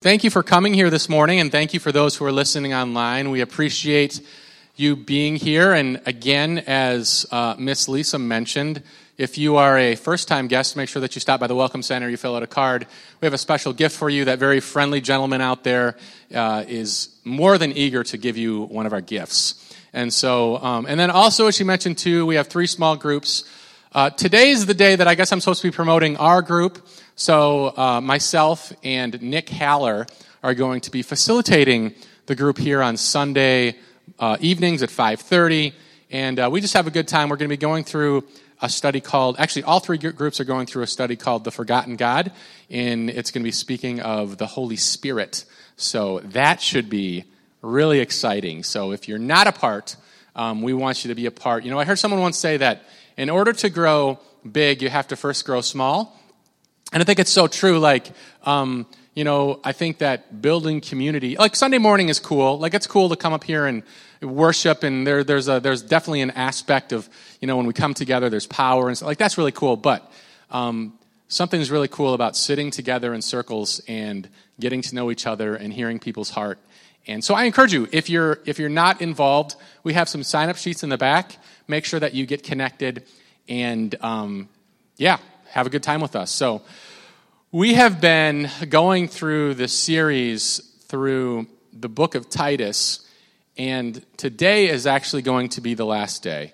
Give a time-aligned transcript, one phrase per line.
[0.00, 2.72] Thank you for coming here this morning, and thank you for those who are listening
[2.72, 3.32] online.
[3.32, 4.20] We appreciate
[4.76, 5.72] you being here.
[5.72, 8.84] And again, as uh, Miss Lisa mentioned,
[9.16, 11.82] if you are a first time guest, make sure that you stop by the Welcome
[11.82, 12.86] Center, you fill out a card.
[13.20, 14.26] We have a special gift for you.
[14.26, 15.96] That very friendly gentleman out there
[16.32, 19.74] uh, is more than eager to give you one of our gifts.
[19.92, 23.42] And so, um, and then also, as she mentioned too, we have three small groups.
[23.90, 26.86] Uh, today is the day that I guess I'm supposed to be promoting our group.
[27.18, 30.06] So uh, myself and Nick Haller
[30.40, 31.96] are going to be facilitating
[32.26, 33.74] the group here on Sunday
[34.20, 35.72] uh, evenings at 5:30,
[36.12, 37.28] and uh, we just have a good time.
[37.28, 38.24] We're going to be going through
[38.62, 41.96] a study called actually all three groups are going through a study called the Forgotten
[41.96, 42.30] God,
[42.70, 45.44] and it's going to be speaking of the Holy Spirit.
[45.74, 47.24] So that should be
[47.62, 48.62] really exciting.
[48.62, 49.96] So if you're not a part,
[50.36, 51.64] um, we want you to be a part.
[51.64, 52.84] You know, I heard someone once say that
[53.16, 56.14] in order to grow big, you have to first grow small.
[56.92, 57.78] And I think it's so true.
[57.78, 58.10] Like,
[58.44, 62.58] um, you know, I think that building community, like Sunday morning is cool.
[62.58, 63.82] Like, it's cool to come up here and
[64.22, 67.08] worship, and there, there's, a, there's definitely an aspect of,
[67.40, 69.00] you know, when we come together, there's power and.
[69.02, 69.76] Like, that's really cool.
[69.76, 70.10] But
[70.50, 70.94] um,
[71.28, 75.72] something's really cool about sitting together in circles and getting to know each other and
[75.72, 76.58] hearing people's heart.
[77.06, 80.48] And so I encourage you, if you're, if you're not involved, we have some sign
[80.48, 81.36] up sheets in the back.
[81.66, 83.04] Make sure that you get connected
[83.48, 84.48] and, um,
[84.96, 85.18] yeah,
[85.50, 86.30] have a good time with us.
[86.30, 86.62] So,
[87.50, 93.06] we have been going through this series through the book of Titus,
[93.56, 96.52] and today is actually going to be the last day.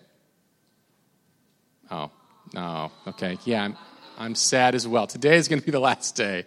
[1.91, 2.11] Oh,
[2.53, 2.93] no.
[3.09, 3.39] Okay.
[3.45, 3.77] Yeah, I'm,
[4.17, 5.09] I'm sad as well.
[5.09, 6.45] Today is going to be the last day.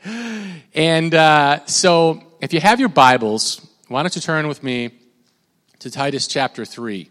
[0.74, 4.92] And uh, so, if you have your Bibles, why don't you turn with me
[5.80, 7.10] to Titus chapter 3?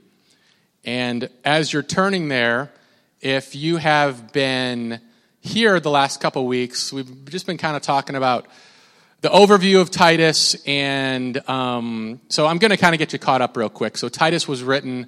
[0.85, 2.73] And as you're turning there,
[3.21, 5.01] if you have been
[5.47, 8.47] here the last couple weeks, we've just been kind of talking about
[9.21, 13.41] the overview of Titus, and um, so I'm going to kind of get you caught
[13.41, 13.97] up real quick.
[13.97, 15.07] So, Titus was written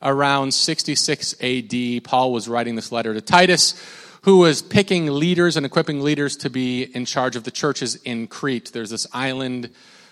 [0.00, 2.04] around 66 AD.
[2.04, 3.74] Paul was writing this letter to Titus,
[4.22, 8.28] who was picking leaders and equipping leaders to be in charge of the churches in
[8.28, 8.70] Crete.
[8.72, 9.70] There's this island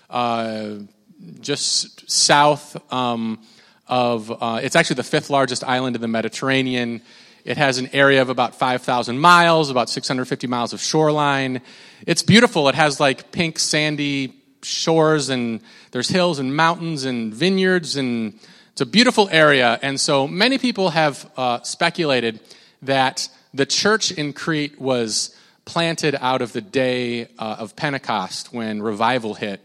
[0.09, 0.75] uh,
[1.39, 3.39] just south um,
[3.87, 7.01] of, uh, it's actually the fifth largest island in the Mediterranean.
[7.45, 11.61] It has an area of about 5,000 miles, about 650 miles of shoreline.
[12.05, 12.67] It's beautiful.
[12.69, 15.61] It has like pink sandy shores and
[15.91, 18.39] there's hills and mountains and vineyards and
[18.71, 19.77] it's a beautiful area.
[19.81, 22.39] And so many people have uh, speculated
[22.83, 25.35] that the church in Crete was
[25.65, 29.61] planted out of the day uh, of Pentecost when revival hit.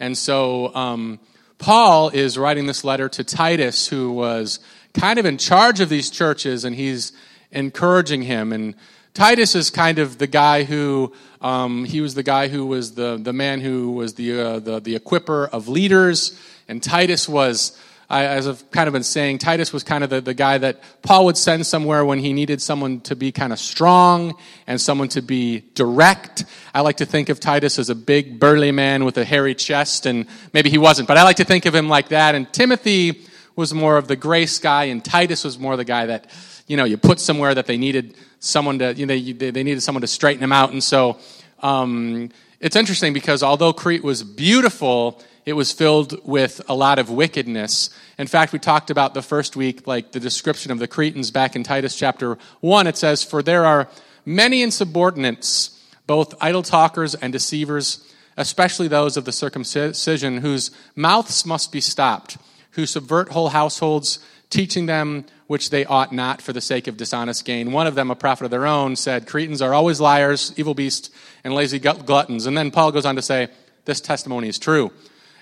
[0.00, 1.20] And so um,
[1.58, 4.58] Paul is writing this letter to Titus, who was
[4.96, 7.12] kind of in charge of these churches and he's
[7.52, 8.52] encouraging him.
[8.52, 8.74] And
[9.14, 13.16] Titus is kind of the guy who, um, he was the guy who was the,
[13.16, 16.38] the man who was the, uh, the, the equiper of leaders.
[16.66, 20.20] And Titus was, I, as I've kind of been saying, Titus was kind of the,
[20.20, 23.58] the guy that Paul would send somewhere when he needed someone to be kind of
[23.58, 24.36] strong
[24.66, 26.44] and someone to be direct.
[26.72, 30.06] I like to think of Titus as a big, burly man with a hairy chest,
[30.06, 32.34] and maybe he wasn't, but I like to think of him like that.
[32.34, 36.30] And Timothy was more of the grace guy, and Titus was more the guy that,
[36.66, 39.80] you know, you put somewhere that they needed someone to, you know, they, they needed
[39.80, 40.70] someone to straighten them out.
[40.70, 41.18] And so
[41.62, 42.30] um,
[42.60, 47.90] it's interesting because although Crete was beautiful, it was filled with a lot of wickedness.
[48.18, 51.56] In fact, we talked about the first week, like the description of the Cretans back
[51.56, 52.86] in Titus chapter 1.
[52.86, 53.88] It says, For there are
[54.26, 61.72] many insubordinates, both idle talkers and deceivers, especially those of the circumcision, whose mouths must
[61.72, 62.36] be stopped
[62.76, 64.20] who subvert whole households,
[64.50, 67.72] teaching them which they ought not for the sake of dishonest gain.
[67.72, 71.10] One of them, a prophet of their own, said, Cretans are always liars, evil beasts,
[71.42, 72.46] and lazy gluttons.
[72.46, 73.48] And then Paul goes on to say,
[73.84, 74.92] This testimony is true.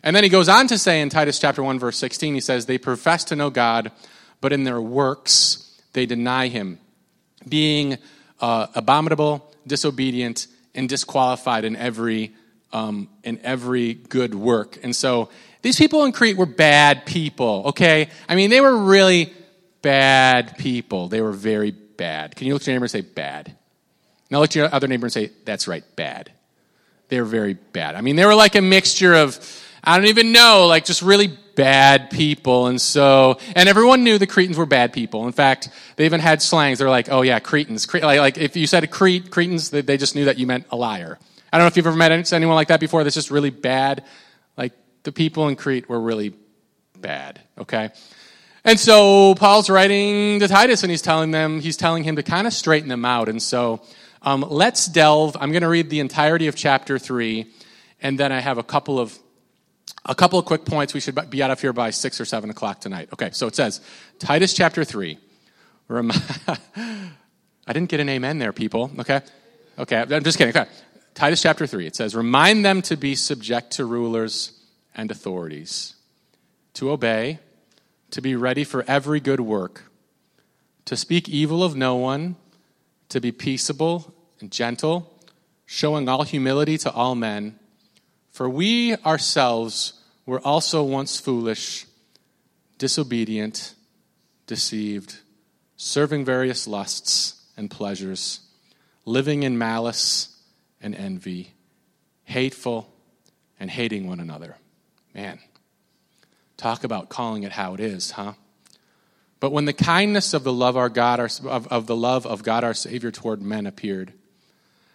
[0.02, 2.66] And then he goes on to say in Titus chapter 1, verse 16, he says,
[2.66, 3.90] They profess to know God,
[4.40, 6.78] but in their works they deny him,
[7.48, 7.98] being
[8.40, 12.32] uh, abominable, disobedient, and disqualified in every
[12.72, 14.78] um, in every good work.
[14.82, 15.30] And so
[15.64, 18.10] these people in Crete were bad people, okay?
[18.28, 19.32] I mean, they were really
[19.80, 21.08] bad people.
[21.08, 22.36] They were very bad.
[22.36, 23.56] Can you look at your neighbor and say, bad?
[24.30, 26.30] Now look at your other neighbor and say, that's right, bad.
[27.08, 27.94] They were very bad.
[27.94, 29.38] I mean, they were like a mixture of,
[29.82, 32.66] I don't even know, like just really bad people.
[32.66, 35.24] And so, and everyone knew the Cretans were bad people.
[35.24, 36.78] In fact, they even had slangs.
[36.78, 37.90] They're like, oh yeah, Cretans.
[37.94, 40.76] Like, like if you said Crete, Cretans, they, they just knew that you meant a
[40.76, 41.18] liar.
[41.50, 44.04] I don't know if you've ever met anyone like that before that's just really bad
[45.04, 46.34] the people in Crete were really
[46.98, 47.90] bad, okay?
[48.64, 52.46] And so Paul's writing to Titus and he's telling them, he's telling him to kind
[52.46, 53.28] of straighten them out.
[53.28, 53.82] And so
[54.22, 57.46] um, let's delve, I'm going to read the entirety of chapter 3,
[58.00, 59.18] and then I have a couple of
[60.06, 60.92] a couple of quick points.
[60.92, 63.08] We should be out of here by six or seven o'clock tonight.
[63.14, 63.80] Okay, so it says
[64.18, 65.18] Titus chapter three.
[65.88, 66.12] Rem-
[66.46, 68.90] I didn't get an amen there, people.
[68.98, 69.22] Okay,
[69.78, 70.54] okay, I'm just kidding.
[70.54, 70.70] Okay,
[71.14, 71.86] Titus chapter three.
[71.86, 74.52] It says, "Remind them to be subject to rulers
[74.94, 75.94] and authorities,
[76.74, 77.38] to obey,
[78.10, 79.90] to be ready for every good work,
[80.84, 82.36] to speak evil of no one,
[83.08, 85.10] to be peaceable and gentle."
[85.66, 87.58] showing all humility to all men.
[88.30, 89.94] For we ourselves
[90.26, 91.86] were also once foolish,
[92.78, 93.74] disobedient,
[94.46, 95.18] deceived,
[95.76, 98.40] serving various lusts and pleasures,
[99.04, 100.36] living in malice
[100.80, 101.52] and envy,
[102.24, 102.92] hateful
[103.60, 104.56] and hating one another.
[105.14, 105.38] Man,
[106.56, 108.32] talk about calling it how it is, huh?
[109.40, 112.42] But when the kindness of the love our God, our, of, of the love of
[112.42, 114.12] God our Savior toward men appeared,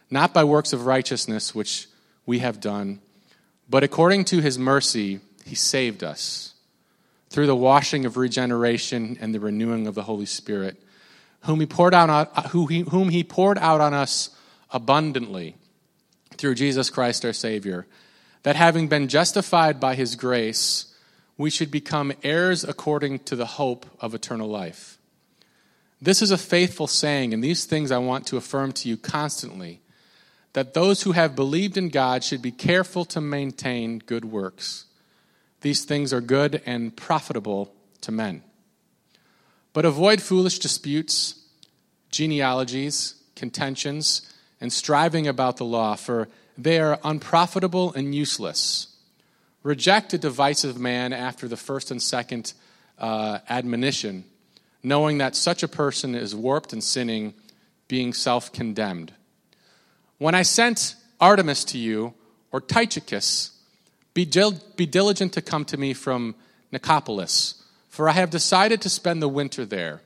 [0.09, 1.87] not by works of righteousness which
[2.25, 2.99] we have done,
[3.69, 6.55] but according to his mercy, he saved us
[7.29, 10.81] through the washing of regeneration and the renewing of the Holy Spirit,
[11.41, 14.31] whom he poured out whom he poured out on us
[14.71, 15.55] abundantly
[16.35, 17.85] through Jesus Christ our Savior,
[18.43, 20.93] that having been justified by his grace,
[21.37, 24.97] we should become heirs according to the hope of eternal life.
[26.01, 29.81] This is a faithful saying, and these things I want to affirm to you constantly
[30.53, 34.85] that those who have believed in God should be careful to maintain good works.
[35.61, 38.43] These things are good and profitable to men.
[39.73, 41.35] But avoid foolish disputes,
[42.09, 46.27] genealogies, contentions, and striving about the law, for
[46.63, 48.95] they are unprofitable and useless.
[49.63, 52.53] Reject a divisive man after the first and second
[52.97, 54.25] uh, admonition,
[54.83, 57.33] knowing that such a person is warped and sinning,
[57.87, 59.13] being self condemned.
[60.17, 62.13] When I sent Artemas to you,
[62.51, 63.51] or Tychicus,
[64.13, 66.35] be, dil- be diligent to come to me from
[66.73, 70.01] Nicopolis, for I have decided to spend the winter there.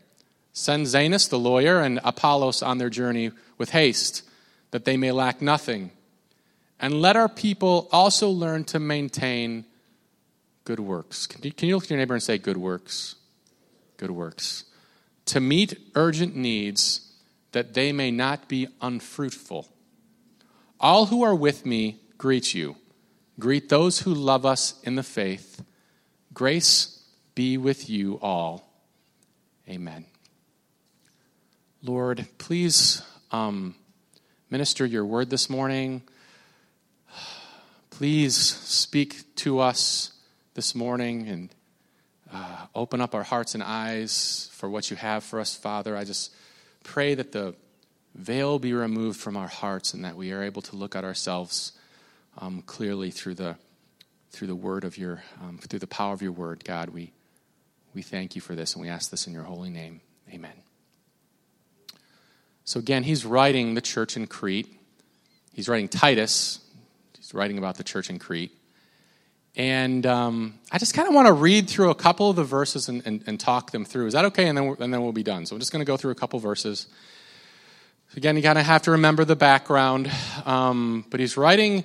[0.51, 4.23] Send Zenas the lawyer and Apollos on their journey with haste,
[4.71, 5.91] that they may lack nothing.
[6.83, 9.63] And let our people also learn to maintain
[10.65, 11.25] good works.
[11.25, 13.15] Can you, can you look at your neighbor and say, Good works?
[13.95, 14.65] Good works.
[15.27, 17.09] To meet urgent needs,
[17.53, 19.69] that they may not be unfruitful.
[20.77, 22.75] All who are with me greet you.
[23.39, 25.63] Greet those who love us in the faith.
[26.33, 27.01] Grace
[27.33, 28.69] be with you all.
[29.69, 30.03] Amen.
[31.81, 33.01] Lord, please
[33.31, 33.74] um,
[34.50, 36.01] minister your word this morning.
[38.03, 40.11] Please speak to us
[40.55, 41.55] this morning and
[42.33, 45.95] uh, open up our hearts and eyes for what you have for us, Father.
[45.95, 46.35] I just
[46.83, 47.55] pray that the
[48.13, 51.71] veil be removed from our hearts and that we are able to look at ourselves
[52.39, 53.55] um, clearly through the
[54.31, 56.89] through the word of your um, through the power of your word god.
[56.89, 57.13] We
[57.94, 60.01] we thank you for this and we ask this in your holy name.
[60.29, 60.51] Amen.
[62.65, 64.67] So again he's writing the church in crete.
[65.53, 66.59] He's writing titus
[67.24, 68.52] he's writing about the church in crete
[69.56, 72.90] and um, i just kind of want to read through a couple of the verses
[72.90, 75.24] and, and, and talk them through is that okay and then, and then we'll be
[75.24, 76.88] done so i'm just going to go through a couple verses
[78.16, 80.12] Again, you kind of have to remember the background.
[80.46, 81.84] Um, but he's writing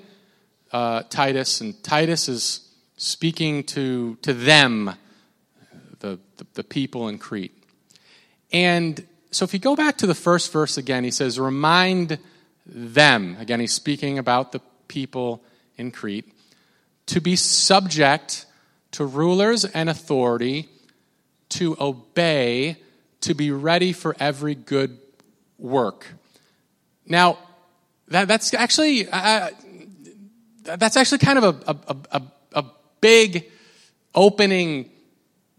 [0.73, 2.69] uh, Titus, and Titus is
[2.99, 4.95] speaking to, to them,
[6.01, 7.55] the, the, the people in Crete.
[8.53, 12.19] And so if you go back to the first verse again, he says, Remind
[12.67, 13.39] them.
[13.41, 15.45] Again, he's speaking about the people
[15.77, 16.33] in Crete
[17.07, 18.47] to be subject
[18.93, 20.69] to rulers and authority,
[21.51, 22.77] to obey,
[23.21, 24.99] to be ready for every good
[25.59, 26.07] work.
[27.07, 27.39] Now,
[28.09, 29.51] that, that's actually uh,
[30.65, 32.65] that's actually kind of a, a, a, a
[33.01, 33.51] big
[34.15, 34.91] opening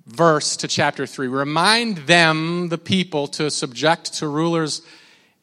[0.06, 1.28] verse to chapter 3.
[1.28, 4.82] Remind them, the people, to subject to rulers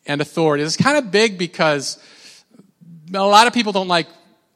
[0.06, 0.62] and authority.
[0.62, 1.98] It's kind of big because
[3.12, 4.06] a lot of people don't like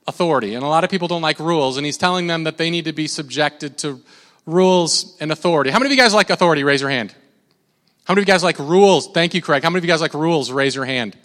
[0.06, 2.70] authority and a lot of people don't like rules, and he's telling them that they
[2.70, 4.00] need to be subjected to
[4.46, 5.70] rules and authority.
[5.70, 6.64] How many of you guys like authority?
[6.64, 7.14] Raise your hand.
[8.04, 9.08] How many of you guys like rules?
[9.12, 9.62] Thank you, Craig.
[9.62, 10.50] How many of you guys like rules?
[10.50, 11.16] Raise your hand.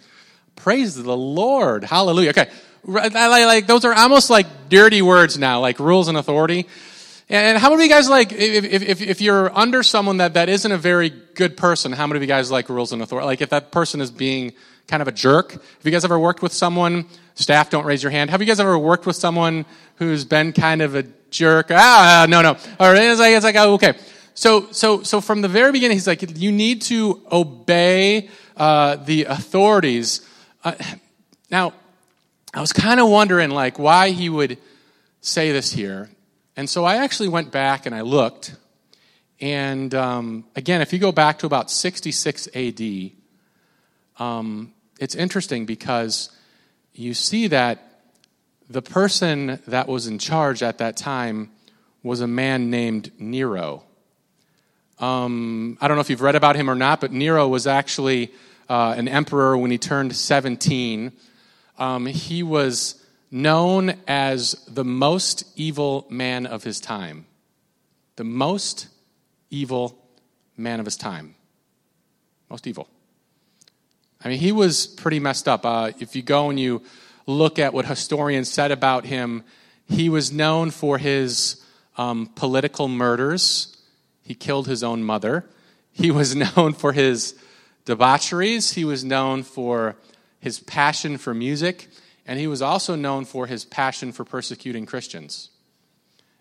[0.56, 1.84] Praise the Lord.
[1.84, 2.30] Hallelujah.
[2.30, 2.50] Okay.
[2.86, 6.68] Like, those are almost like dirty words now, like rules and authority.
[7.28, 10.48] And how many of you guys like, if, if, if you're under someone that, that
[10.48, 13.26] isn't a very good person, how many of you guys like rules and authority?
[13.26, 14.54] Like if that person is being
[14.88, 15.52] kind of a jerk.
[15.52, 18.30] Have you guys ever worked with someone, staff don't raise your hand.
[18.30, 19.66] Have you guys ever worked with someone
[19.96, 21.68] who's been kind of a jerk?
[21.72, 22.58] Ah, no, no.
[22.80, 23.94] All right, it's like, it's like, oh, okay.
[24.34, 29.26] So, so, so from the very beginning, he's like, you need to obey uh, the
[29.26, 30.28] authorities.
[30.64, 30.74] Uh,
[31.50, 31.74] now,
[32.54, 34.58] I was kind of wondering, like, why he would
[35.22, 36.10] say this here.
[36.56, 38.56] And so I actually went back and I looked.
[39.42, 42.82] And um, again, if you go back to about 66 AD,
[44.18, 46.30] um, it's interesting because
[46.94, 47.82] you see that
[48.70, 51.52] the person that was in charge at that time
[52.02, 53.84] was a man named Nero.
[55.00, 58.32] Um, I don't know if you've read about him or not, but Nero was actually
[58.70, 61.12] uh, an emperor when he turned 17.
[61.78, 67.26] Um, he was known as the most evil man of his time.
[68.16, 68.88] The most
[69.50, 69.98] evil
[70.56, 71.36] man of his time.
[72.50, 72.88] Most evil.
[74.26, 75.68] I mean, he was pretty messed up.
[75.68, 76.82] Uh, if you go and you
[77.28, 79.44] look at what historians said about him,
[79.88, 81.64] he was known for his
[81.96, 83.78] um, political murders.
[84.24, 85.46] He killed his own mother.
[85.92, 87.36] He was known for his
[87.86, 88.74] debaucheries.
[88.74, 89.96] He was known for
[90.40, 91.88] his passion for music.
[92.26, 95.52] And he was also known for his passion for persecuting Christians.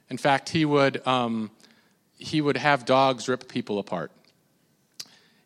[0.08, 1.50] In fact, he would, um,
[2.16, 4.10] he would have dogs rip people apart.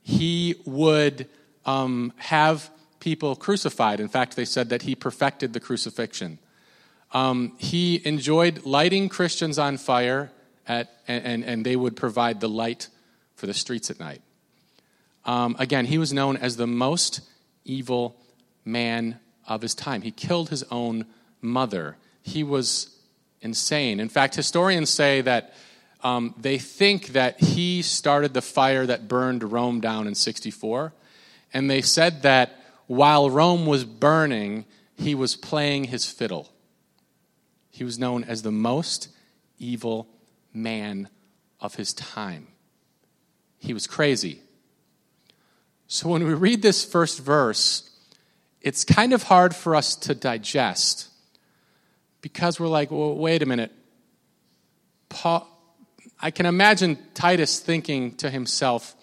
[0.05, 1.29] He would
[1.67, 4.01] um, have people crucified.
[4.01, 6.39] In fact, they said that he perfected the crucifixion.
[7.13, 10.31] Um, he enjoyed lighting Christians on fire,
[10.67, 12.89] at, and, and they would provide the light
[13.35, 14.21] for the streets at night.
[15.25, 17.21] Um, again, he was known as the most
[17.65, 18.17] evil
[18.65, 20.03] man of his time.
[20.03, 21.07] He killed his own
[21.41, 21.97] mother.
[22.23, 22.95] He was
[23.41, 24.01] insane.
[24.01, 25.55] In fact, historians say that
[26.03, 30.93] um, they think that he started the fire that burned Rome down in 64.
[31.53, 34.65] And they said that while Rome was burning,
[34.97, 36.51] he was playing his fiddle.
[37.71, 39.09] He was known as the most
[39.59, 40.09] evil
[40.53, 41.09] man
[41.61, 42.49] of his time.
[43.59, 44.41] He was crazy.
[45.87, 47.91] So when we read this first verse,
[48.61, 51.09] it's kind of hard for us to digest
[52.21, 53.73] because we're like, well, wait a minute.
[55.09, 55.49] Paul,
[56.21, 58.95] I can imagine Titus thinking to himself,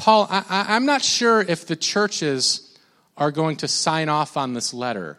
[0.00, 2.74] Paul, I, am not sure if the churches
[3.18, 5.18] are going to sign off on this letter.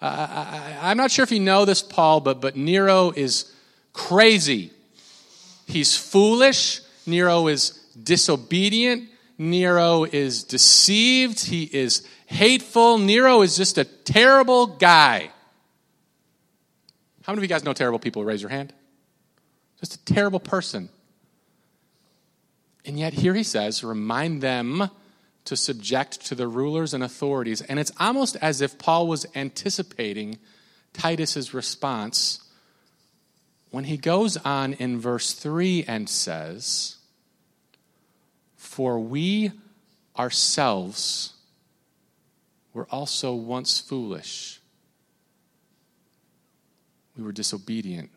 [0.00, 3.52] Uh, I, I'm not sure if you know this, Paul, but, but Nero is
[3.92, 4.70] crazy.
[5.66, 6.82] He's foolish.
[7.04, 9.08] Nero is disobedient.
[9.38, 11.44] Nero is deceived.
[11.44, 12.98] He is hateful.
[12.98, 15.32] Nero is just a terrible guy.
[17.24, 18.24] How many of you guys know terrible people?
[18.24, 18.72] Raise your hand.
[19.80, 20.90] Just a terrible person.
[22.84, 24.90] And yet, here he says, remind them
[25.44, 27.60] to subject to the rulers and authorities.
[27.62, 30.38] And it's almost as if Paul was anticipating
[30.92, 32.40] Titus's response
[33.70, 36.96] when he goes on in verse 3 and says,
[38.56, 39.52] For we
[40.16, 41.32] ourselves
[42.72, 44.60] were also once foolish.
[47.16, 48.10] We were disobedient.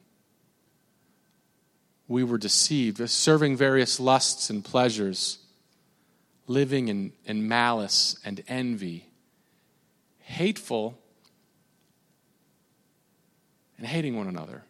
[2.07, 5.39] We were deceived, serving various lusts and pleasures,
[6.47, 9.09] living in, in malice and envy,
[10.19, 10.97] hateful
[13.77, 14.63] and hating one another.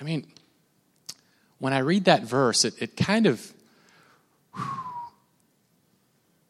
[0.00, 0.26] I mean,
[1.58, 3.52] when I read that verse, it, it kind of.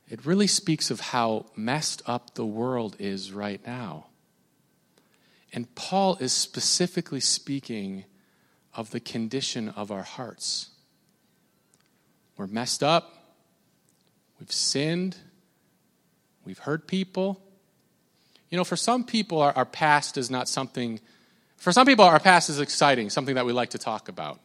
[0.09, 4.07] It really speaks of how messed up the world is right now.
[5.53, 8.05] And Paul is specifically speaking
[8.75, 10.71] of the condition of our hearts.
[12.37, 13.37] We're messed up,
[14.41, 15.17] we've sinned,
[16.45, 17.41] we've hurt people.
[18.49, 21.01] You know, for some people, our, our past is not something,
[21.57, 24.41] for some people, our past is exciting, something that we like to talk about.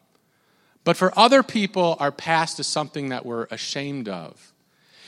[0.84, 4.54] But for other people, our past is something that we're ashamed of.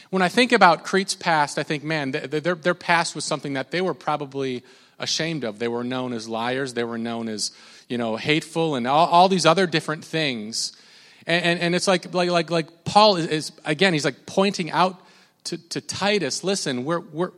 [0.10, 3.72] When I think about Crete's past, I think, man, their, their past was something that
[3.72, 4.64] they were probably
[5.00, 5.60] ashamed of.
[5.60, 7.52] They were known as liars, they were known as,
[7.88, 10.74] you know, hateful, and all, all these other different things.
[11.26, 14.72] And, and, and, it's like, like, like, like Paul is, is, again, he's like pointing
[14.72, 15.00] out
[15.46, 17.32] to, to Titus listen, we're, we're,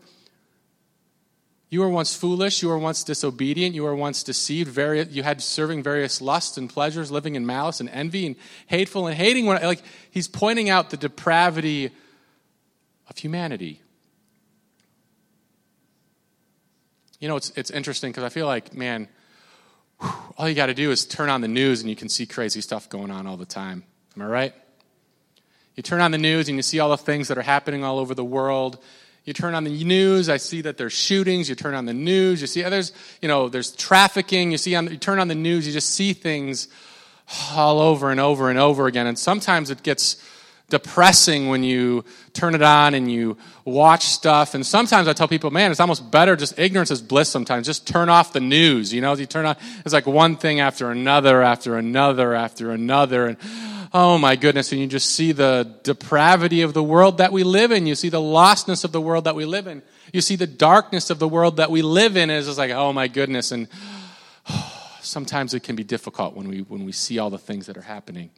[1.70, 5.42] you were once foolish, you were once disobedient, you were once deceived, very, you had
[5.42, 8.36] serving various lusts and pleasures, living in malice and envy and
[8.68, 9.62] hateful and hating one.
[9.62, 11.92] Like he's pointing out the depravity
[13.10, 13.82] of humanity.
[17.22, 19.08] You know, it's, it's interesting because I feel like, man,
[20.38, 22.62] all you got to do is turn on the news and you can see crazy
[22.62, 23.84] stuff going on all the time.
[24.16, 24.54] Am I right?
[25.76, 28.00] You turn on the news and you see all the things that are happening all
[28.00, 28.80] over the world.
[29.24, 31.48] You turn on the news, I see that there's shootings.
[31.48, 34.52] You turn on the news, you see there's, you know, there's trafficking.
[34.52, 36.70] You see on, you turn on the news, you just see things
[37.52, 39.06] all over and over and over again.
[39.06, 40.16] And sometimes it gets
[40.72, 44.56] depressing when you turn it on and you watch stuff.
[44.56, 47.68] And sometimes I tell people, man, it's almost better just ignorance is bliss sometimes.
[47.68, 48.92] Just turn off the news.
[48.92, 53.28] You know, you turn on, it's like one thing after another, after another, after another.
[53.28, 53.38] And
[53.94, 57.72] oh my goodness, and you just see the depravity of the world that we live
[57.72, 57.86] in.
[57.86, 59.84] You see the lostness of the world that we live in.
[60.12, 62.30] You see the darkness of the world that we live in.
[62.30, 63.52] And it's just like, oh my goodness.
[63.52, 63.68] And
[64.50, 67.78] oh, sometimes it can be difficult when we, when we see all the things that
[67.78, 68.32] are happening.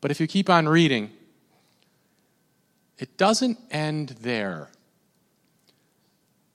[0.00, 1.10] But if you keep on reading,
[2.98, 4.70] it doesn't end there.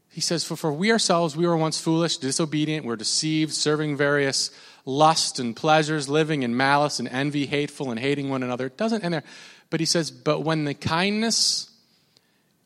[0.10, 4.50] He says, for, for we ourselves, we were once foolish, disobedient, we're deceived, serving various
[4.86, 8.68] lusts and pleasures, living in malice and envy, hateful and hating one another.
[8.68, 9.24] It doesn't end there.
[9.70, 11.70] But he says, but when the kindness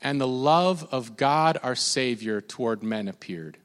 [0.02, 3.58] and the love of God our Savior toward men appeared.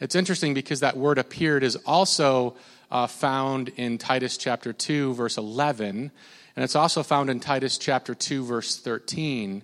[0.00, 2.56] It's interesting because that word appeared is also
[2.92, 6.12] uh, found in Titus chapter 2, verse 11,
[6.54, 9.62] and it's also found in Titus chapter 2, verse 13.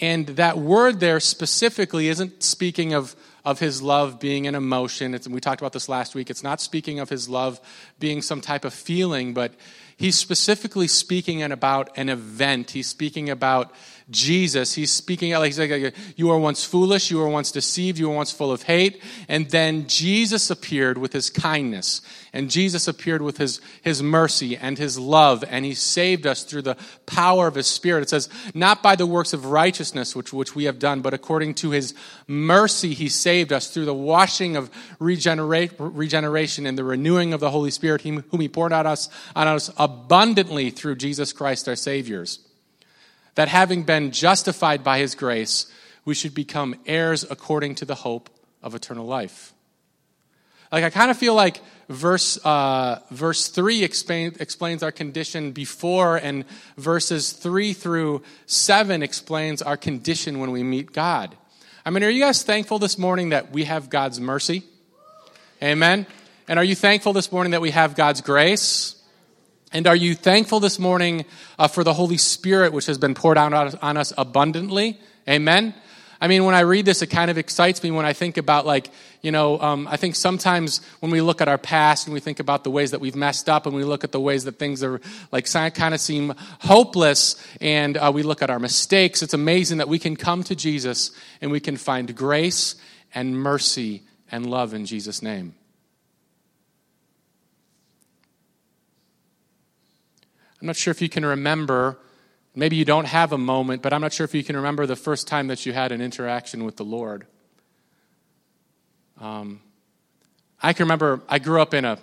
[0.00, 5.14] And that word there specifically isn't speaking of, of his love being an emotion.
[5.14, 6.30] It's, we talked about this last week.
[6.30, 7.60] It's not speaking of his love
[8.00, 9.54] being some type of feeling, but
[9.96, 12.72] he's specifically speaking about an event.
[12.72, 13.72] He's speaking about
[14.10, 14.74] Jesus.
[14.74, 18.08] He's speaking out like, he's like, you were once foolish, you were once deceived, you
[18.08, 19.02] were once full of hate.
[19.28, 22.00] And then Jesus appeared with his kindness.
[22.32, 25.44] And Jesus appeared with his, his mercy and his love.
[25.48, 28.02] And he saved us through the power of his spirit.
[28.02, 31.54] It says, not by the works of righteousness which, which we have done, but according
[31.56, 31.94] to his
[32.26, 37.50] mercy, he saved us through the washing of regenerate, regeneration and the renewing of the
[37.50, 42.38] Holy Spirit, whom he poured out us, on us abundantly through Jesus Christ our Saviors
[43.38, 45.70] that having been justified by his grace,
[46.04, 48.28] we should become heirs according to the hope
[48.64, 49.54] of eternal life.
[50.72, 56.16] Like, I kind of feel like verse, uh, verse 3 explain, explains our condition before,
[56.16, 61.36] and verses 3 through 7 explains our condition when we meet God.
[61.86, 64.64] I mean, are you guys thankful this morning that we have God's mercy?
[65.62, 66.08] Amen.
[66.48, 68.97] And are you thankful this morning that we have God's grace?
[69.72, 71.26] And are you thankful this morning
[71.58, 73.52] uh, for the Holy Spirit, which has been poured out
[73.82, 74.98] on us abundantly?
[75.28, 75.74] Amen.
[76.20, 78.66] I mean, when I read this, it kind of excites me when I think about,
[78.66, 78.90] like,
[79.22, 82.40] you know, um, I think sometimes when we look at our past and we think
[82.40, 84.82] about the ways that we've messed up and we look at the ways that things
[84.82, 85.00] are,
[85.30, 89.88] like, kind of seem hopeless and uh, we look at our mistakes, it's amazing that
[89.88, 92.74] we can come to Jesus and we can find grace
[93.14, 94.02] and mercy
[94.32, 95.54] and love in Jesus' name.
[100.60, 101.98] I'm not sure if you can remember,
[102.54, 104.96] maybe you don't have a moment, but I'm not sure if you can remember the
[104.96, 107.26] first time that you had an interaction with the Lord.
[109.20, 109.60] Um,
[110.62, 111.98] I can remember I grew up in a,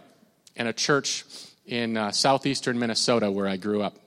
[0.56, 1.26] in a church
[1.66, 3.98] in uh, southeastern Minnesota where I grew up.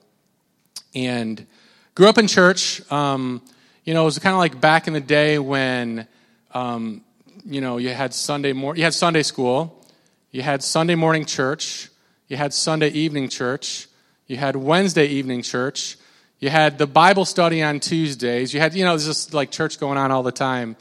[0.95, 1.45] And
[1.93, 2.81] grew up in church.
[2.91, 3.41] Um,
[3.83, 6.07] you know, it was kind of like back in the day when,
[6.53, 7.01] um,
[7.45, 9.85] you know, you had Sunday mor- you had Sunday school,
[10.31, 11.89] you had Sunday morning church,
[12.29, 13.88] you had Sunday evening church,
[14.29, 15.97] you had Wednesday evening church.
[16.37, 18.53] You had the Bible study on Tuesdays.
[18.53, 20.77] You had, you know, there's just like church going on all the time.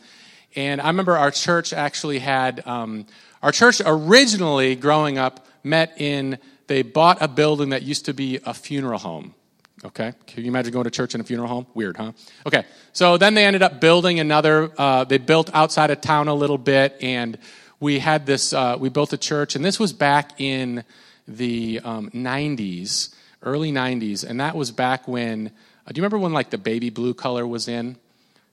[0.55, 3.07] And I remember our church actually had, um,
[3.43, 8.39] our church originally growing up met in, they bought a building that used to be
[8.45, 9.35] a funeral home.
[9.83, 10.13] Okay?
[10.27, 11.67] Can you imagine going to church in a funeral home?
[11.73, 12.13] Weird, huh?
[12.45, 12.65] Okay.
[12.93, 16.59] So then they ended up building another, uh, they built outside of town a little
[16.59, 17.39] bit, and
[17.81, 20.85] we had this, uh, we built a church, and this was back in
[21.27, 25.49] the um, 90s early 90s, and that was back when,
[25.87, 27.97] uh, do you remember when like the baby blue color was in?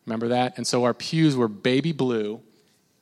[0.06, 0.58] Remember that?
[0.58, 2.41] And so our pews were baby blue,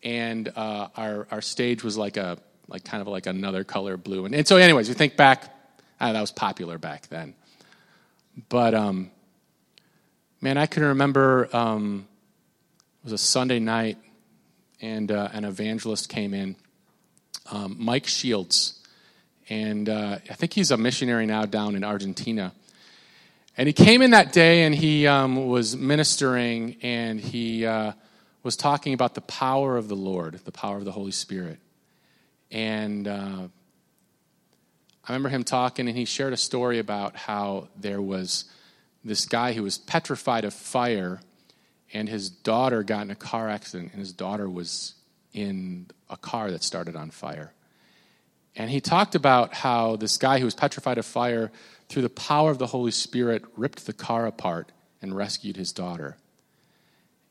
[0.04, 4.26] and uh, our, our stage was like a, like kind of like another color blue.
[4.26, 5.54] And, and so anyways, you think back,
[6.00, 7.34] ah, that was popular back then.
[8.50, 9.12] But, um,
[10.41, 12.08] man, I can remember um,
[13.02, 13.98] it was a Sunday night,
[14.82, 16.56] and uh, an evangelist came in,
[17.52, 18.80] um, Mike Shields
[19.49, 22.53] and uh, I think he's a missionary now down in Argentina.
[23.58, 27.93] And he came in that day and he um, was ministering and he uh,
[28.41, 31.60] was talking about the power of the Lord, the power of the Holy Spirit.
[32.51, 33.47] And uh,
[35.06, 38.45] I remember him talking and he shared a story about how there was
[39.03, 41.19] this guy who was petrified of fire
[41.93, 44.95] and his daughter got in a car accident and his daughter was
[45.34, 47.53] in a car that started on fire.
[48.56, 51.52] And he talked about how this guy who was petrified of fire,
[51.89, 56.18] through the power of the Holy Spirit, ripped the car apart and rescued his daughter.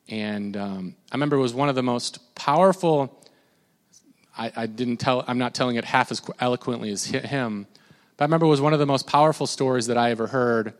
[0.08, 3.24] And um, I remember it was one of the most powerful,
[4.36, 7.66] I, I didn't tell, I'm not telling it half as eloquently as him.
[8.16, 10.74] But I remember it was one of the most powerful stories that I ever heard.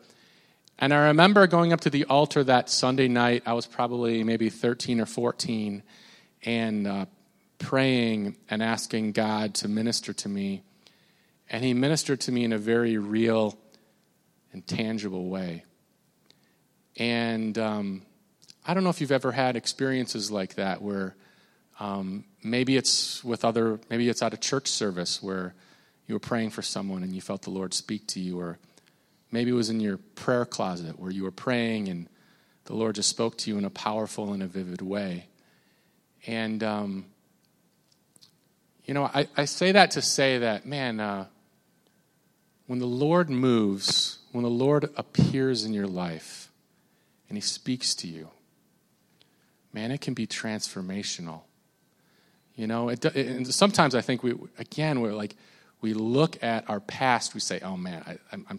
[0.79, 3.45] And I remember going up to the altar that Sunday night.
[3.47, 5.83] I was probably maybe 13 or 14
[6.45, 7.07] and uh,
[7.63, 10.63] praying and asking God to minister to me.
[11.49, 13.57] And He ministered to me in a very real
[14.53, 15.65] and tangible way.
[16.97, 18.03] And um,
[18.67, 21.15] I don't know if you've ever had experiences like that where
[21.81, 25.55] um, maybe it's with other, maybe it's at a church service where
[26.07, 28.59] you were praying for someone and you felt the Lord speak to you, or
[29.31, 32.09] maybe it was in your prayer closet where you were praying and
[32.65, 35.27] the Lord just spoke to you in a powerful and a vivid way.
[36.27, 37.07] And, um,
[38.85, 41.27] you know, I, I, say that to say that, man, uh,
[42.67, 46.51] when the Lord moves, when the Lord appears in your life
[47.29, 48.29] and he speaks to you,
[49.73, 51.43] man, it can be transformational.
[52.57, 55.37] You know, it, it, and sometimes I think we, again, we're like,
[55.81, 58.59] we look at our past, we say, oh man, I, I'm, I'm,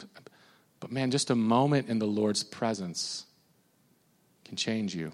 [0.79, 3.25] but man, just a moment in the Lord's presence
[4.45, 5.13] can change you.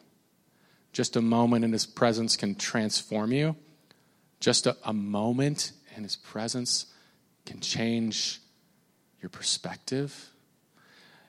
[0.92, 3.56] Just a moment in His presence can transform you.
[4.40, 6.86] Just a, a moment in His presence
[7.46, 8.40] can change
[9.22, 10.30] your perspective.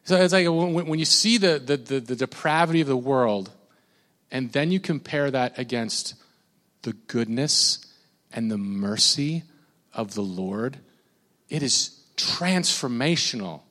[0.04, 3.50] So it's like when, when you see the, the, the, the depravity of the world,
[4.30, 6.14] and then you compare that against
[6.82, 7.84] the goodness
[8.32, 9.42] and the mercy
[9.92, 10.78] of the Lord,
[11.48, 13.62] it is transformational.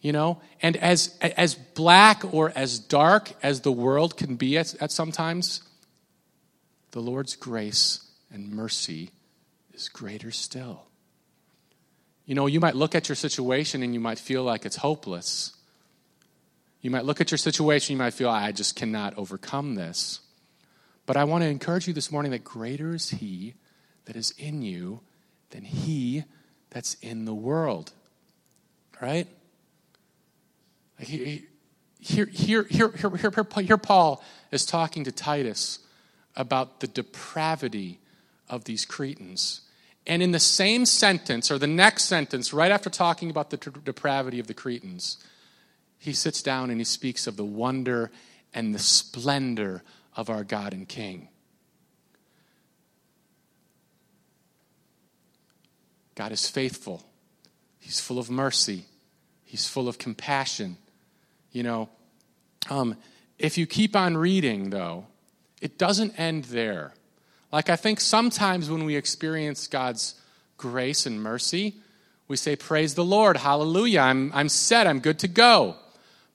[0.00, 4.74] You know, and as as black or as dark as the world can be at,
[4.82, 5.62] at sometimes,
[6.90, 9.10] the Lord's grace and mercy
[9.72, 10.84] is greater still.
[12.24, 15.54] You know, you might look at your situation and you might feel like it's hopeless.
[16.80, 20.20] You might look at your situation, you might feel, I just cannot overcome this.
[21.04, 23.54] But I want to encourage you this morning that greater is He
[24.04, 25.00] that is in you
[25.50, 26.24] than he
[26.70, 27.92] that's in the world.
[29.00, 29.28] Right?
[30.98, 31.40] Here,
[31.98, 35.80] here, here, here, here, here, Paul is talking to Titus
[36.36, 38.00] about the depravity
[38.48, 39.62] of these Cretans.
[40.06, 44.40] And in the same sentence, or the next sentence, right after talking about the depravity
[44.40, 45.18] of the Cretans,
[45.98, 48.10] he sits down and he speaks of the wonder
[48.52, 49.82] and the splendor
[50.16, 51.28] of our God and King.
[56.14, 57.04] God is faithful.
[57.78, 58.84] He's full of mercy.
[59.44, 60.76] He's full of compassion.
[61.52, 61.88] You know,
[62.70, 62.96] um,
[63.38, 65.06] if you keep on reading, though,
[65.60, 66.92] it doesn't end there.
[67.52, 70.14] Like, I think sometimes when we experience God's
[70.56, 71.74] grace and mercy,
[72.26, 75.76] we say, Praise the Lord, hallelujah, I'm, I'm set, I'm good to go.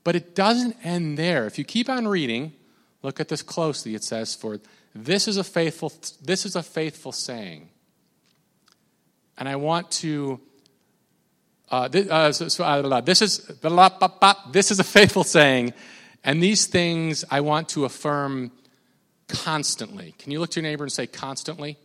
[0.04, 1.48] But it doesn't end there.
[1.48, 2.54] If you keep on reading,
[3.02, 3.96] look at this closely.
[3.96, 4.60] It says, For
[4.94, 5.92] this is a faithful,
[6.24, 7.70] this is a faithful saying.
[9.38, 10.40] And I want to.
[11.70, 13.52] Uh, this, uh, so, so, uh, this is
[14.52, 15.74] this is a faithful saying,
[16.24, 18.52] and these things I want to affirm
[19.28, 20.14] constantly.
[20.18, 21.78] Can you look to your neighbor and say constantly?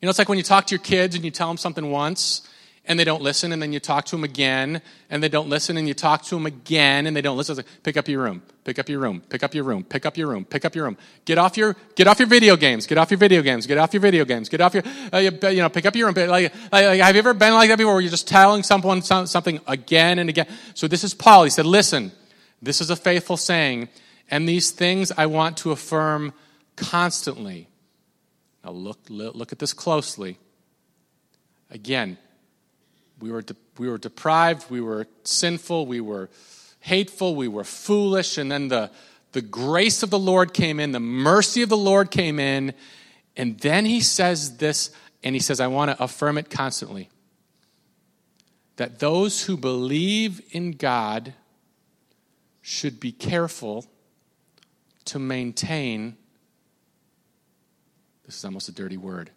[0.00, 1.90] You know, it's like when you talk to your kids and you tell them something
[1.90, 2.42] once,
[2.84, 5.76] and they don't listen, and then you talk to them again, and they don't listen,
[5.76, 7.56] and you talk to them again, and they don't listen.
[7.56, 10.16] Like, pick up your room, pick up your room, pick up your room, pick up
[10.16, 10.96] your room, pick up your room.
[11.24, 13.94] Get off your get off your video games, get off your video games, get off
[13.94, 14.82] your video games, get off your
[15.14, 16.28] uh, you, know pick up your room.
[16.28, 19.60] Like, like, have you ever been like that before, where you're just telling someone something
[19.68, 20.48] again and again?
[20.74, 21.44] So this is Paul.
[21.44, 22.10] He said, "Listen,
[22.60, 23.90] this is a faithful saying,
[24.30, 26.32] and these things I want to affirm
[26.76, 27.68] constantly."
[28.64, 30.38] Now look look at this closely.
[31.70, 32.18] Again,
[33.18, 36.28] we were, de- we were deprived, we were sinful, we were
[36.80, 38.90] hateful, we were foolish, and then the,
[39.30, 42.74] the grace of the Lord came in, the mercy of the Lord came in,
[43.36, 44.90] and then he says this,
[45.22, 47.08] and he says, I want to affirm it constantly
[48.76, 51.34] that those who believe in God
[52.60, 53.86] should be careful
[55.06, 56.16] to maintain,
[58.24, 59.30] this is almost a dirty word,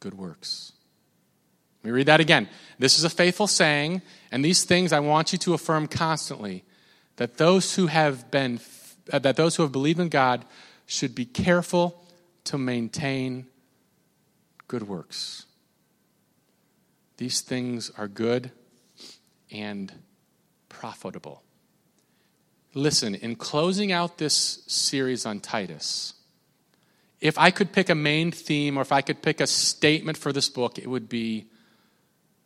[0.00, 0.72] good works.
[1.82, 2.48] Let me read that again.
[2.78, 6.64] This is a faithful saying, and these things I want you to affirm constantly
[7.16, 8.60] that those who have been
[9.12, 10.44] uh, that those who have believed in God
[10.86, 12.04] should be careful
[12.44, 13.46] to maintain
[14.66, 15.46] good works.
[17.16, 18.52] These things are good
[19.50, 19.92] and
[20.68, 21.42] profitable.
[22.78, 26.14] Listen, in closing out this series on Titus,
[27.20, 30.32] if I could pick a main theme or if I could pick a statement for
[30.32, 31.46] this book, it would be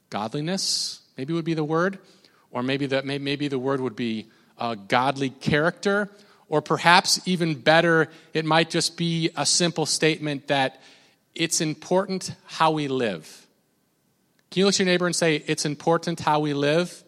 [0.08, 1.98] godliness, maybe would be the word,
[2.50, 6.08] or maybe the, maybe the word would be uh, godly character,
[6.48, 10.80] or perhaps even better, it might just be a simple statement that
[11.34, 13.46] it's important how we live.
[14.50, 17.04] Can you look at your neighbor and say, It's important how we live?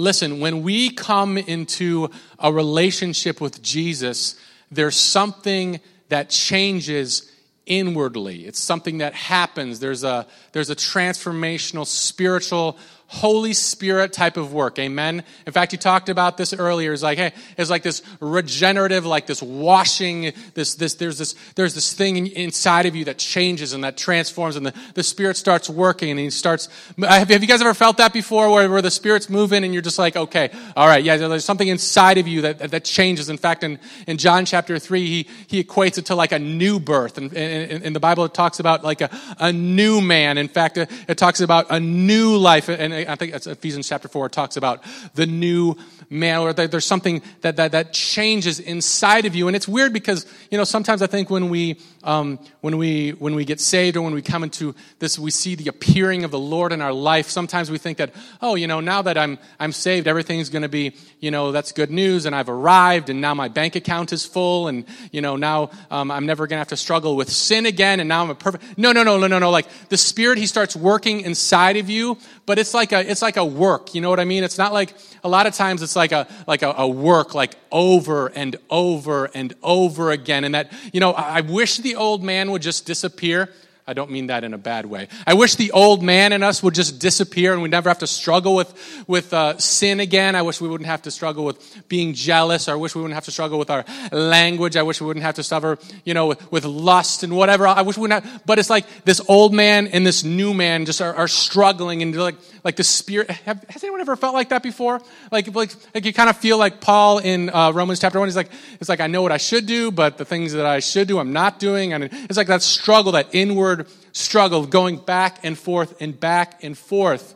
[0.00, 4.34] Listen, when we come into a relationship with Jesus,
[4.70, 7.30] there's something that changes
[7.66, 8.46] inwardly.
[8.46, 9.78] It's something that happens.
[9.78, 12.78] There's a, there's a transformational spiritual
[13.12, 14.78] Holy Spirit type of work.
[14.78, 15.24] Amen.
[15.44, 16.92] In fact, you talked about this earlier.
[16.92, 21.74] It's like, hey, it's like this regenerative, like this washing, this, this, there's this, there's
[21.74, 25.68] this thing inside of you that changes and that transforms and the, the Spirit starts
[25.68, 26.68] working and he starts,
[26.98, 29.98] have, you guys ever felt that before where, where the Spirit's moving and you're just
[29.98, 33.28] like, okay, all right, yeah, there's something inside of you that, that changes.
[33.28, 36.78] In fact, in, in John chapter three, he, he equates it to like a new
[36.78, 37.18] birth.
[37.18, 40.38] And in, in, the Bible, it talks about like a, a new man.
[40.38, 42.68] In fact, it, it talks about a new life.
[42.68, 44.84] And I think Ephesians chapter 4 talks about
[45.14, 45.76] the new
[46.08, 49.46] man, or there's something that, that, that changes inside of you.
[49.46, 53.34] And it's weird because, you know, sometimes I think when we, um, when we, when
[53.34, 56.38] we get saved or when we come into this, we see the appearing of the
[56.38, 57.28] Lord in our life.
[57.28, 60.68] Sometimes we think that, oh, you know, now that I'm, I'm saved, everything's going to
[60.68, 64.24] be, you know, that's good news and I've arrived and now my bank account is
[64.24, 67.66] full and, you know, now um, I'm never going to have to struggle with sin
[67.66, 68.78] again and now I'm a perfect.
[68.78, 69.50] No, no, no, no, no, no.
[69.50, 73.36] Like the Spirit, He starts working inside of you, but it's like a, it's like
[73.36, 73.94] a work.
[73.94, 74.44] You know what I mean?
[74.44, 77.54] It's not like, a lot of times it's like a like a, a, work like
[77.70, 82.50] over and over and over again and that you know i wish the old man
[82.50, 83.50] would just disappear
[83.90, 85.08] I don't mean that in a bad way.
[85.26, 88.06] I wish the old man in us would just disappear and we'd never have to
[88.06, 90.36] struggle with, with uh, sin again.
[90.36, 92.68] I wish we wouldn't have to struggle with being jealous.
[92.68, 94.76] I wish we wouldn't have to struggle with our language.
[94.76, 97.66] I wish we wouldn't have to suffer, you know, with, with lust and whatever.
[97.66, 100.84] I wish we wouldn't have, but it's like this old man and this new man
[100.84, 103.30] just are, are struggling and like, like the spirit.
[103.30, 105.00] Have, has anyone ever felt like that before?
[105.30, 108.28] Like, like, like you kind of feel like Paul in uh, Romans chapter one.
[108.28, 110.80] He's like, it's like, I know what I should do, but the things that I
[110.80, 111.92] should do, I'm not doing.
[111.92, 116.76] And it's like that struggle, that inward struggle going back and forth and back and
[116.76, 117.34] forth.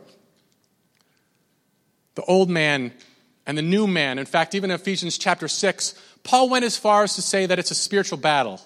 [2.15, 2.93] The old man
[3.47, 4.19] and the new man.
[4.19, 7.59] In fact, even in Ephesians chapter 6, Paul went as far as to say that
[7.59, 8.61] it's a spiritual battle.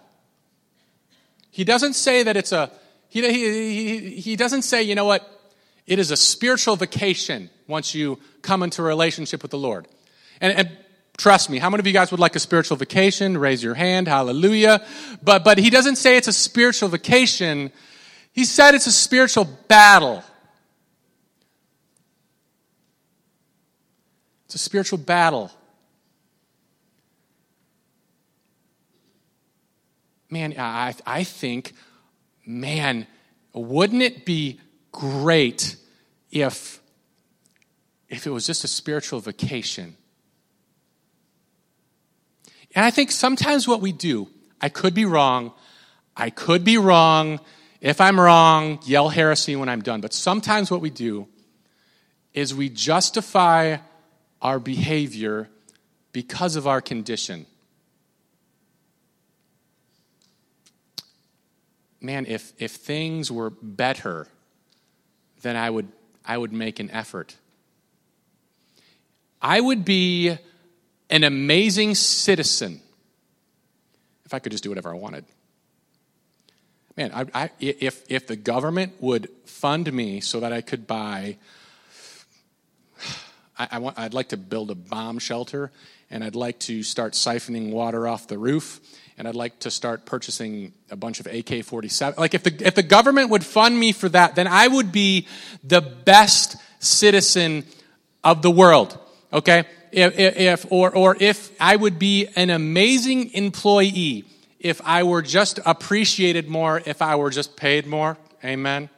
[1.50, 2.70] He doesn't say that it's a,
[3.08, 5.37] he, he, he, he doesn't say, you know what,
[5.88, 9.88] it is a spiritual vacation once you come into a relationship with the Lord.
[10.40, 10.78] And, and
[11.18, 11.58] Trust me.
[11.58, 13.36] How many of you guys would like a spiritual vacation?
[13.36, 14.06] Raise your hand.
[14.06, 14.86] Hallelujah.
[15.20, 17.72] But, but he doesn't say it's a spiritual vacation.
[18.32, 20.22] He said it's a spiritual battle.
[24.44, 25.50] It's a spiritual battle.
[30.30, 31.72] Man, I, I think,
[32.46, 33.08] man,
[33.52, 34.60] wouldn't it be
[34.92, 35.76] great
[36.30, 36.80] if,
[38.08, 39.96] if it was just a spiritual vacation?
[42.74, 44.28] And I think sometimes what we do,
[44.60, 45.52] I could be wrong,
[46.16, 47.40] I could be wrong.
[47.80, 50.00] If I'm wrong, yell heresy when I'm done.
[50.00, 51.28] But sometimes what we do
[52.34, 53.76] is we justify
[54.42, 55.48] our behavior
[56.12, 57.46] because of our condition.
[62.00, 64.28] Man, if, if things were better,
[65.42, 65.88] then I would,
[66.24, 67.36] I would make an effort.
[69.40, 70.36] I would be
[71.10, 72.80] an amazing citizen
[74.24, 75.24] if I could just do whatever I wanted.
[76.96, 81.38] Man, I, I, if, if the government would fund me so that I could buy,
[83.58, 85.70] I, I want, I'd like to build a bomb shelter,
[86.10, 88.80] and I'd like to start siphoning water off the roof,
[89.18, 92.18] and I'd like to start purchasing a bunch of AK 47.
[92.18, 95.26] Like, if the, if the government would fund me for that, then I would be
[95.64, 97.64] the best citizen
[98.22, 98.98] of the world,
[99.32, 99.64] okay?
[99.92, 104.24] if, if, or, or if I would be an amazing employee
[104.60, 108.18] if I were just appreciated more, if I were just paid more.
[108.44, 108.88] Amen.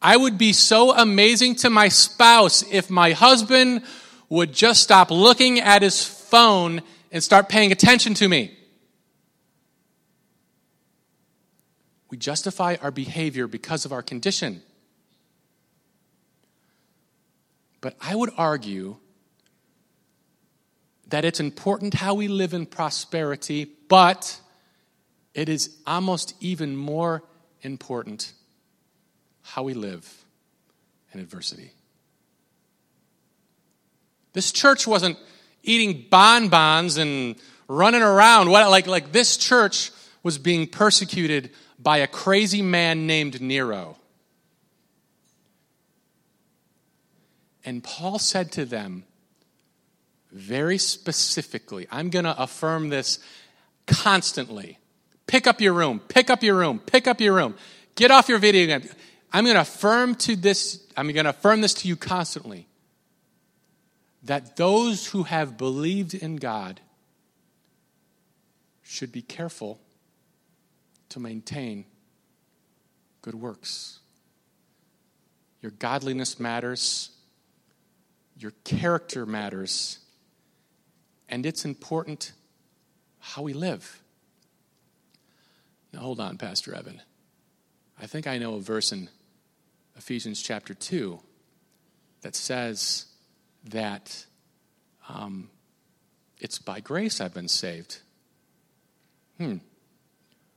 [0.00, 3.82] I would be so amazing to my spouse if my husband
[4.28, 6.82] would just stop looking at his phone
[7.14, 8.50] and start paying attention to me.
[12.10, 14.62] We justify our behavior because of our condition.
[17.80, 18.96] But I would argue
[21.06, 24.40] that it's important how we live in prosperity, but
[25.34, 27.22] it is almost even more
[27.62, 28.32] important
[29.42, 30.24] how we live
[31.12, 31.70] in adversity.
[34.32, 35.16] This church wasn't
[35.64, 37.36] eating bonbons and
[37.68, 38.50] running around.
[38.50, 39.90] What, like, like this church
[40.22, 43.96] was being persecuted by a crazy man named Nero.
[47.64, 49.04] And Paul said to them
[50.30, 53.18] very specifically, I'm going to affirm this
[53.86, 54.78] constantly.
[55.26, 57.54] Pick up your room, pick up your room, pick up your room.
[57.94, 58.88] Get off your video game.
[59.32, 62.66] I'm going to affirm to this, I'm going to affirm this to you constantly
[64.24, 66.80] that those who have believed in God
[68.82, 69.80] should be careful
[71.10, 71.84] to maintain
[73.22, 74.00] good works.
[75.60, 77.10] Your godliness matters,
[78.38, 79.98] your character matters,
[81.28, 82.32] and it's important
[83.18, 84.02] how we live.
[85.92, 87.00] Now, hold on, Pastor Evan.
[88.00, 89.08] I think I know a verse in
[89.96, 91.20] Ephesians chapter 2
[92.22, 93.06] that says
[93.70, 94.26] that
[95.08, 95.48] um,
[96.40, 97.98] it's by grace I've been saved.
[99.38, 99.56] Hmm.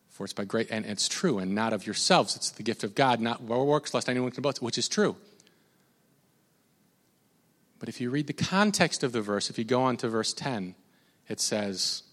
[0.09, 2.35] For it's by grace, and it's true, and not of yourselves.
[2.35, 5.15] It's the gift of God, not works, lest anyone can boast, which is true.
[7.79, 10.33] But if you read the context of the verse, if you go on to verse
[10.33, 10.75] 10,
[11.27, 12.03] it says,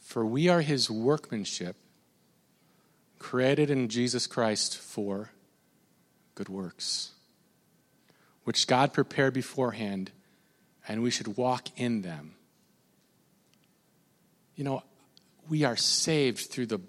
[0.00, 1.76] For we are his workmanship,
[3.18, 5.30] created in Jesus Christ for
[6.34, 7.12] good works,
[8.44, 10.10] which God prepared beforehand,
[10.88, 12.34] and we should walk in them.
[14.56, 14.82] You know,
[15.48, 16.80] we are saved through the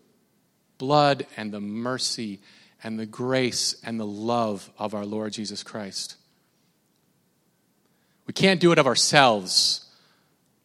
[0.77, 2.39] blood and the mercy
[2.83, 6.15] and the grace and the love of our Lord Jesus Christ.
[8.25, 9.85] We can't do it of ourselves.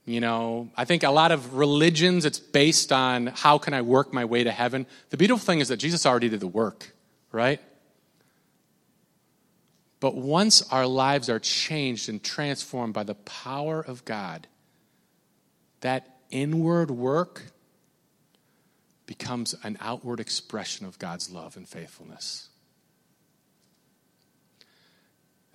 [0.04, 4.12] You know, I think a lot of religions, it's based on how can I work
[4.12, 4.86] my way to heaven.
[5.10, 6.94] The beautiful thing is that Jesus already did the work,
[7.32, 7.60] right?
[10.06, 14.46] But once our lives are changed and transformed by the power of God,
[15.80, 17.42] that inward work
[19.06, 22.50] becomes an outward expression of God's love and faithfulness.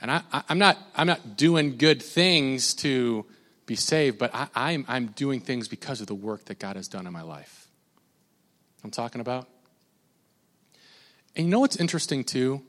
[0.02, 3.26] And I, am not, I'm not doing good things to
[3.66, 6.90] be saved, but I, I'm, I'm doing things because of the work that God has
[6.90, 7.70] done in my life.
[8.84, 9.48] I'm talking about?
[11.38, 12.64] And you know what's interesting too?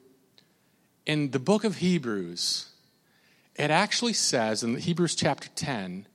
[1.04, 2.66] In the book of Hebrews,
[3.56, 6.06] it actually says in Hebrews chapter 10,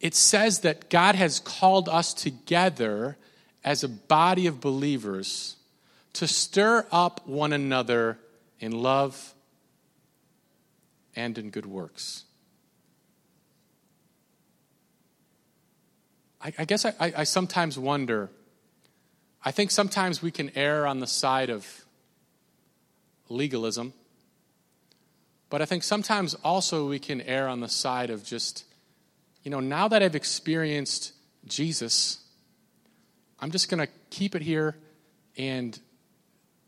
[0.00, 3.18] it says that God has called us together
[3.62, 5.56] as a body of believers
[6.14, 8.18] to stir up one another
[8.58, 9.34] in love
[11.14, 12.24] and in good works.
[16.42, 18.30] I, I guess I, I sometimes wonder,
[19.44, 21.79] I think sometimes we can err on the side of
[23.30, 23.92] legalism,
[25.48, 28.64] but I think sometimes also we can err on the side of just,
[29.42, 31.12] you know, now that I've experienced
[31.46, 32.18] Jesus,
[33.40, 34.76] I'm just going to keep it here
[35.36, 35.78] and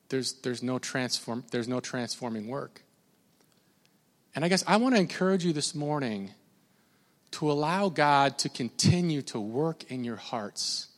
[0.08, 2.82] there's, there's, no transform, there's no transforming work.
[4.34, 6.32] And I guess I want to encourage you this morning
[7.32, 10.88] to allow God to continue to work in your hearts,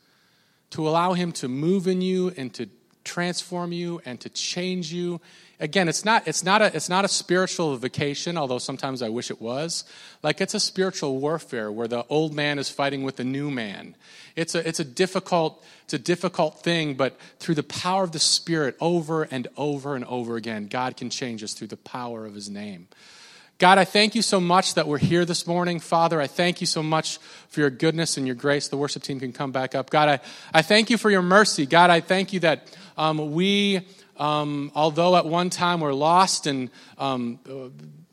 [0.70, 2.68] to allow Him to move in you and to
[3.04, 5.20] transform you and to change you.
[5.60, 9.30] Again, it's not, it's, not a, it's not a spiritual vacation, although sometimes I wish
[9.30, 9.84] it was.
[10.22, 13.94] Like it's a spiritual warfare where the old man is fighting with the new man.
[14.34, 18.18] It's a, it's a difficult, it's a difficult thing, but through the power of the
[18.18, 22.34] Spirit, over and over and over again, God can change us through the power of
[22.34, 22.88] His name.
[23.58, 25.78] God, I thank you so much that we're here this morning.
[25.78, 28.66] Father, I thank you so much for your goodness and your grace.
[28.66, 29.90] The worship team can come back up.
[29.90, 30.20] God, I,
[30.52, 31.64] I thank you for your mercy.
[31.64, 32.66] God, I thank you that
[32.98, 37.38] um, we, um, although at one time we're lost and um,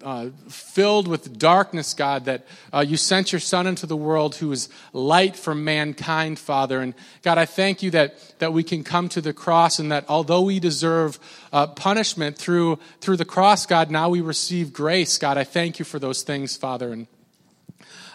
[0.03, 4.51] uh, filled with darkness, God, that uh, you sent your Son into the world who
[4.51, 6.79] is light for mankind, Father.
[6.79, 10.05] And God, I thank you that, that we can come to the cross and that
[10.07, 11.19] although we deserve
[11.53, 15.17] uh, punishment through, through the cross, God, now we receive grace.
[15.17, 16.91] God, I thank you for those things, Father.
[16.91, 17.07] And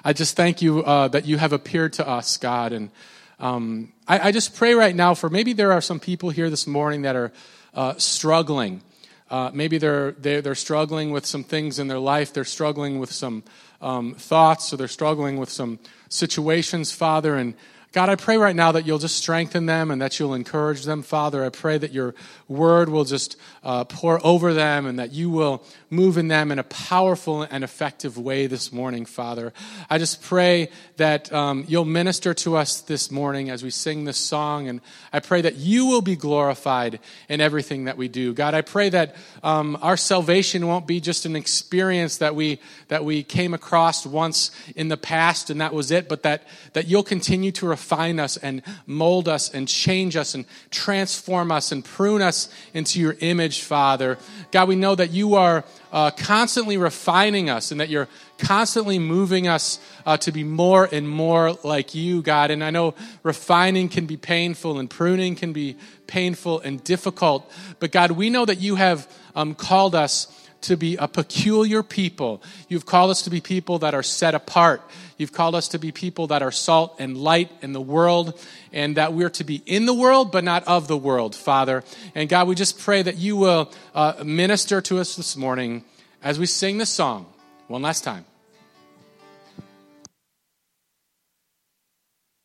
[0.05, 2.73] I just thank you uh, that you have appeared to us, God.
[2.73, 2.91] And
[3.39, 6.67] um, I, I, just pray right now for maybe there are some people here this
[6.67, 7.33] morning that are
[7.77, 8.83] uh, struggling.
[9.31, 12.33] Uh, maybe they're, they're, they're, struggling with some things in their life.
[12.33, 13.45] They're struggling with some
[13.81, 17.37] um, thoughts, or they're struggling with some situations, Father.
[17.37, 17.55] And
[17.93, 21.03] God, I pray right now that you'll just strengthen them and that you'll encourage them,
[21.03, 21.45] Father.
[21.45, 22.15] I pray that your
[22.49, 23.37] word will just
[23.67, 27.63] uh, pour over them and that you will move in them in a powerful and
[27.63, 29.53] effective way this morning, Father.
[29.91, 34.17] I just pray that um, you'll minister to us this morning as we sing this
[34.17, 34.81] song, and
[35.13, 38.33] I pray that you will be glorified in everything that we do.
[38.33, 43.05] God, I pray that um, our salvation won't be just an experience that we that
[43.05, 47.03] we came across once in the past and that was it, but that that you'll
[47.03, 51.85] continue to refine refine us and mold us and change us and transform us and
[51.85, 54.19] prune us into your image, Father.
[54.51, 59.49] God, we know that you are uh, constantly refining us and that you're constantly moving
[59.49, 62.51] us uh, to be more and more like you, God.
[62.51, 65.77] And I know refining can be painful and pruning can be
[66.07, 67.51] painful and difficult.
[67.81, 70.29] But God, we know that you have um, called us
[70.63, 72.43] to be a peculiar people.
[72.69, 74.83] You've called us to be people that are set apart.
[75.19, 78.39] You've called us to be people that are salt and light in the world,
[78.73, 81.85] and that we're to be in the world, but not of the world, Father.
[82.15, 85.85] And God, we just pray that you will uh, minister to us this morning
[86.23, 87.27] as we sing this song
[87.69, 88.25] one last time.